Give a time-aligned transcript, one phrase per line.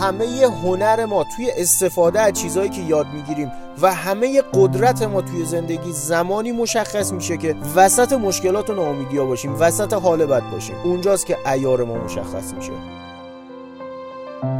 [0.00, 0.26] همه
[0.62, 3.52] هنر ما توی استفاده از چیزهایی که یاد می‌گیریم
[3.82, 9.56] و همه قدرت ما توی زندگی زمانی مشخص میشه که وسط مشکلات و ناامیدیا باشیم
[9.60, 10.76] وسط حال بد باشیم.
[10.84, 12.72] اونجاست که ایار ما مشخص میشه.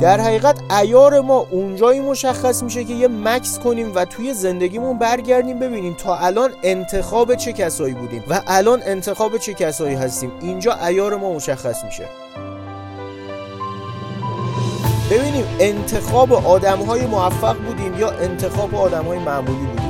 [0.00, 5.59] در حقیقت ایار ما اونجایی مشخص میشه که یه مکس کنیم و توی زندگیمون برگردیم
[5.59, 10.32] ببینیم تا الان انتخاب چه کسایی بودیم و الان انتخاب چه کسایی هستیم.
[10.41, 12.04] اینجا ایار ما مشخص میشه.
[15.11, 19.89] ببینیم انتخاب آدم های موفق بودیم یا انتخاب آدم های معمولی بودیم.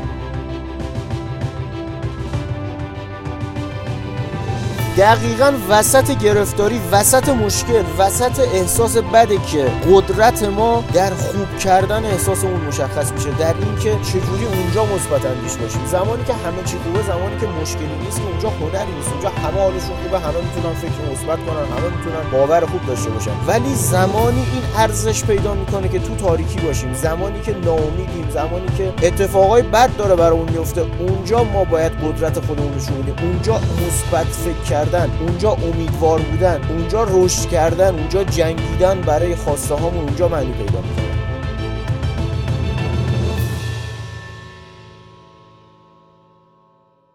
[4.96, 12.60] دقیقا وسط گرفتاری وسط مشکل وسط احساس بده که قدرت ما در خوب کردن احساسمون
[12.60, 13.30] مشخص میشه.
[13.38, 15.86] در اینکه چجوری اونجا مثبت اندیش باشیم.
[15.86, 19.09] زمانی که همه چی خوبه زمانی که مشکلی نیست اونجا هنری نیست.
[19.12, 23.30] اونجا همه حالشون خوبه همه می‌تونن فکر مثبت کنن همه می‌تونن باور خوب داشته باشن.
[23.46, 26.95] ولی زمانی این ارزش پیدا می‌کنه که تو تاریکی باشیم.
[26.95, 32.72] زمانی که ناامیدیم زمانی که اتفاقای بد داره برامون میفته اونجا ما باید قدرت خودمون
[32.72, 39.74] رو اونجا مثبت فکر کردن اونجا امیدوار بودن اونجا رشد کردن اونجا جنگیدن برای خواسته
[39.74, 40.82] هامون اونجا معنی پیدا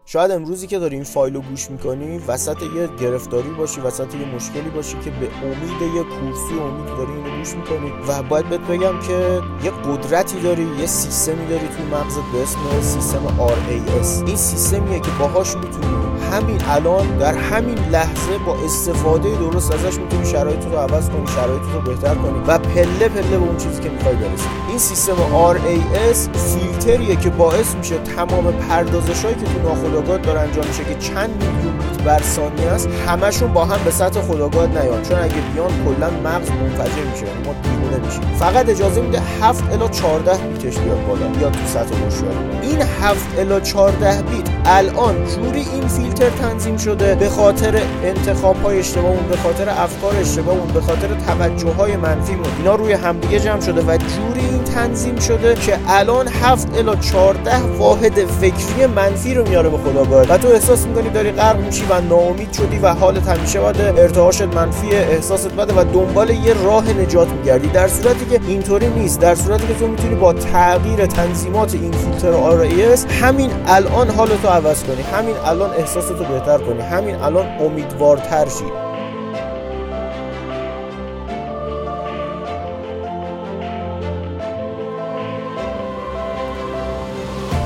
[0.08, 4.34] شاید امروزی که داری این فایل رو گوش می‌کنی وسط یه گرفتاری باشی وسط یه
[4.34, 7.92] مشکلی باشی که به امید یه کورسی امید داری اینو گوش می‌کنی.
[8.08, 12.80] و باید بهت بگم که یه قدرتی داری یه سیستمی داری توی مغزت به اسم
[12.80, 19.72] سیستم RAS این سیستمیه که باهاش می‌تونی همین الان در همین لحظه با استفاده درست
[19.72, 23.56] ازش می‌تونی شرایط رو عوض کنی شرایط رو بهتر کنی و پله پله به اون
[23.56, 24.48] چیزی که می‌خوای برسی.
[24.68, 25.16] این سیستم
[25.52, 31.30] RAS فیلتریه که باعث میشه تمام پردازشایی که تو ناخودآگاه داره انجام میشه که چند
[31.30, 35.02] میلیون بیت بر ثانیه است همشون با هم به سطح خودآگاه نیان.
[35.02, 38.22] چون اگه بیان کلا مغز منفجر میشه ما دیوونه میشیم.
[38.38, 42.36] فقط اجازه میده 7 الی 14 بیتش بیاد بالا یا تو سطح هوشیاری.
[42.62, 48.78] این 7 الی 14 بیت الان جوری این فیلتر تنظیم شده به خاطر انتخاب های
[48.78, 52.46] اشتباهمون به خاطر افکار اشتباهمون به خاطر توجه های منفیمون.
[52.58, 57.56] اینا روی همدیگه جمع شده و جوری این تنظیم شده که الان 7 الی 14
[57.56, 62.00] واحد فکری منفی رو میاره به خداگاه و تو احساس می‌کنی داری غرق میشی و
[62.00, 67.28] ناامید شدی و حالت همیشه بده ارتعاشت منفی احساست بده و دنبال یه راه نجات
[67.28, 67.68] میگردی.
[67.68, 69.20] در صورتی که اینطوری نیست.
[69.20, 74.84] در صورتی که تو می‌تونی با تغییر تنظیمات این فیلتر RAS همین الان حالتو عوض
[74.84, 75.02] کنی.
[75.02, 75.70] همین الان
[76.10, 76.82] احساستو بهتر کنی.
[76.82, 78.64] همین الان امیدوارتر شی.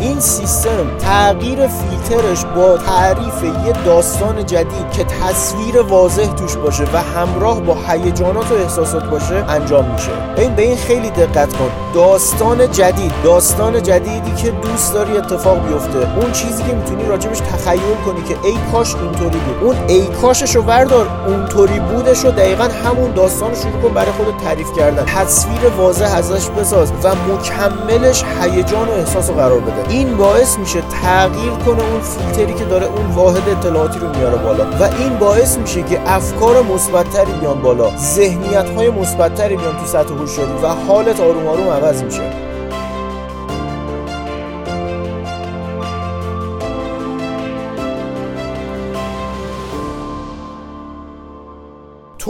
[0.01, 7.03] این سیستم تغییر فیلترش با تعریف یه داستان جدید که تصویر واضح توش باشه و
[7.03, 10.11] همراه با هیجانات و احساسات باشه انجام میشه.
[10.37, 11.71] این به این خیلی دقت کن.
[11.95, 15.99] داستان جدید داستان جدیدی که دوست داری اتفاق بیفته.
[16.21, 19.65] اون چیزی که می‌تونی راجبش تخیل کنی که ای کاش اینطوری بود.
[19.65, 24.45] اون ای کاشش رو بردار اونطوری بودش رو دقیقا همون داستان شروع کن برای خودت
[24.45, 25.05] تعریف کردن.
[25.05, 29.89] تصویر واضح ازش بساز و مکملش هیجان و احساس رو قرار بده.
[29.89, 32.01] این باعث میشه تغییر کنه اون
[32.41, 34.65] فیلتری که داره اون واحد اطلاعاتی رو میاره بالا.
[34.65, 37.97] و این باعث میشه که افکار مثبتتری بیان بالا.
[37.97, 42.50] ذهنیت های مثبتتری بیان تو سطح هوشیاری و حالت آروم آروم عوض میشه.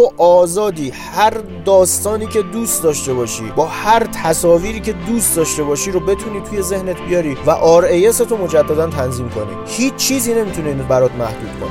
[0.01, 1.35] تو آزادی هر
[1.65, 6.63] داستانی که دوست داشته باشی با هر تصاویری که دوست داشته باشی رو بتونی توی
[6.63, 9.53] ذهنت بیاری و RAS تو مجددا تنظیم کنی.
[9.67, 11.71] هیچ چیزی نمی‌تونه اینو برات محدود کنه.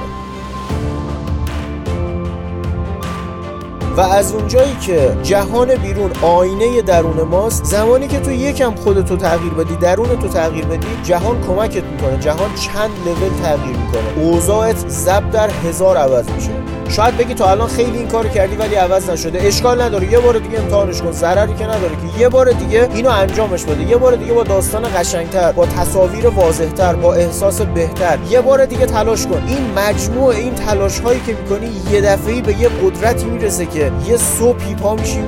[3.98, 9.54] و از اونجایی که جهان بیرون آینه درون ماست زمانی که تو یکم خودتو تغییر
[9.54, 12.20] بدی درون تو تغییر بدی جهان کمکت می‌کنه.
[12.20, 14.24] جهان چند لول تغییر می‌کنه.
[14.24, 16.52] اوضاعت زب در هزار عوض میشه.
[16.90, 19.42] شاید بگی تو الان خیلی این کارو کردی ولی عوض نشده.
[19.42, 20.12] اشکال نداره.
[20.12, 21.12] یه بار دیگه امتحانش کن.
[21.12, 22.22] ضرری که نداره که.
[22.22, 23.84] یه بار دیگه اینو انجامش بده.
[23.84, 28.18] یه بار دیگه با داستان قشنگتر با تصاویر واضحتر با احساس بهتر.
[28.30, 29.44] یه بار دیگه تلاش کن.
[29.48, 34.18] این مجموع این تلاش هایی که می‌کنی یه دفعه به یه قدرتی می‌رسه که یه
[34.18, 35.20] صبحی پا میشی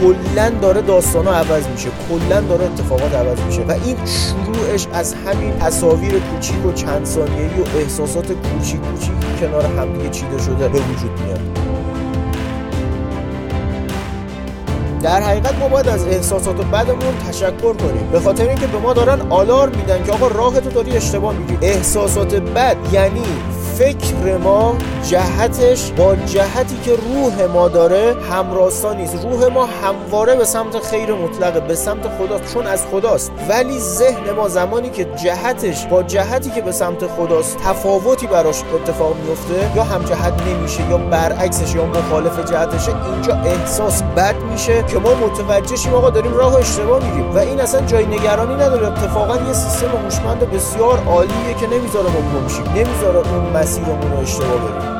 [0.00, 1.88] کلا داره داستان عوض میشه.
[2.08, 3.62] کلا داره اتفاقات عوض میشه.
[3.62, 9.64] و این شروعش از همین تصاویر کوچیک و چند ثانیه‌ای و احساسات کوچیک کوچیک کنار
[9.64, 11.40] همدیگه چیده شده به وجود میاد.
[15.02, 18.08] در حقیقت ما باید از احساسات بدمون تشکر کنیم.
[18.12, 21.66] به خاطر اینکه به ما دارن آلار میدن که آقا راه تو داری اشتباه میگی.
[21.66, 23.22] احساسات بد یعنی
[23.80, 29.24] فکر ما جهتش با جهتی که روح ما داره همراستا نیست.
[29.24, 33.32] روح ما همواره به سمت خیر مطلقه به سمت خداست چون از خداست.
[33.48, 39.16] ولی ذهن ما زمانی که جهتش با جهتی که به سمت خداست تفاوتی براش اتفاق
[39.16, 44.98] میفته یا هم جهت نمیشه یا برعکسش یا مخالف جهتشه اینجا احساس بد میشه که
[44.98, 48.86] ما متوجه شیم آقا داریم راه اشتباه میریم و این اصلا جای نگرانی نداره.
[48.88, 52.40] اتفاقا یه سیستم هوشمند بسیار عالیه که نمی‌ذاره ما
[52.76, 54.99] نمی‌ذاره اون مسیرمون رو اشتباه بریم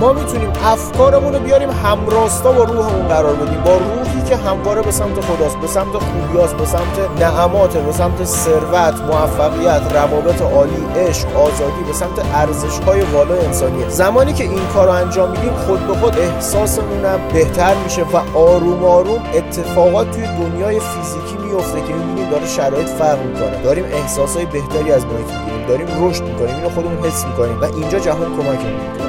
[0.00, 3.62] ما می‌تونیم افکارمون رو بیاریم همراستا با روحمون قرار بدیم.
[3.62, 8.24] با روحی که همواره به سمت خداست به سمت خوبیاست به سمت نعمات به سمت
[8.24, 13.88] ثروت موفقیت روابط عالی عشق آزادی به سمت ارزش های والا انسانیه.
[13.88, 19.22] زمانی که این کار انجام میدیم خود به خود احساسمونم بهتر میشه و آروم آروم
[19.34, 23.62] اتفاقات توی دنیای فیزیکی میفته که می‌بینیم داره شرایط فرق می‌کنه.
[23.62, 25.26] داریم احساسای بهتری از محیط
[25.68, 29.05] داریم رشد می‌کنیم اینو خودمون حس می‌کنیم و اینجا جهان کمکمون می‌کنه.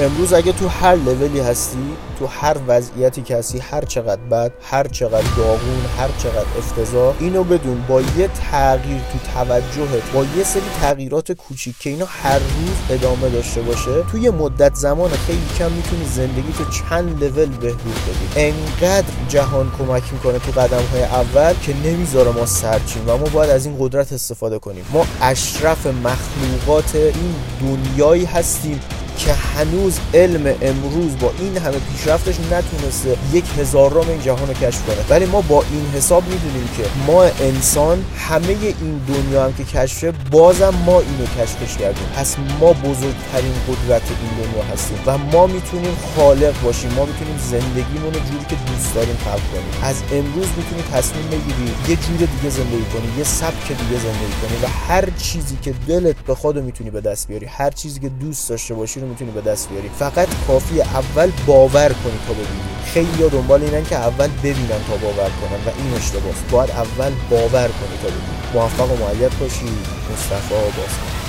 [0.00, 4.88] امروز اگه تو هر لولی هستی تو هر وضعیتی که هستی هر چقدر بد هر
[4.88, 10.62] چقدر داغون هر چقدر افتضاح اینو بدون با یه تغییر تو توجهت با یه سری
[10.80, 16.04] تغییرات کوچیک که اینا هر روز ادامه داشته باشه توی مدت زمان خیلی کم می‌تونی
[16.04, 18.46] زندگی تو چند لول بهبود بدی.
[18.46, 23.50] انقدر جهان کمک می‌کنه تو قدم های اول که نمی‌ذاره ما سرچیم و ما باید
[23.50, 24.84] از این قدرت استفاده کنیم.
[24.92, 28.80] ما اشرف مخلوقات این دنیایی هستیم
[29.24, 34.86] که هنوز علم امروز با این همه پیشرفتش نتونسته یک هزارم این جهان رو کشف
[34.86, 34.96] کنه.
[35.10, 40.12] ولی ما با این حساب می‌دونیم که ما انسان همه این دنیا هم که کشفه
[40.30, 42.04] بازم ما اینو کشفش کردیم.
[42.16, 46.92] پس ما بزرگترین قدرت این دنیا هستیم و ما می‌تونیم خالق باشیم.
[46.92, 49.72] ما می‌تونیم زندگیمون رو جوری که دوست داریم خلق کنیم.
[49.82, 54.56] از امروز می‌تونی تصمیم بگیری یه جور دیگه زندگی کنی یه سبک دیگه زندگی کنی
[54.62, 57.46] و هر چیزی که دلت به خود می‌تونی به دست بیاری.
[57.46, 59.90] هر چیزی که دوست داشته باشی رو می‌تونی به دست بیاری.
[59.98, 62.62] فقط کافی اول باور کنی تا ببینی.
[62.94, 67.68] خیلی دنبال اینن که اول ببینن تا باور کنن و این اشتباهه باید اول باور
[67.68, 68.36] کنی تا ببینی.
[68.54, 69.66] موفق و معید باشی.
[70.12, 71.19] مصطفی باز